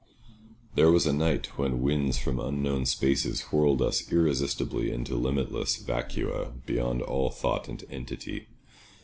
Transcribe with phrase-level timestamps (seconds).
[0.73, 6.53] There was a night when winds from unknown spaces whirled us irresistibly into limitless vacua
[6.65, 8.47] beyond all thought and entity.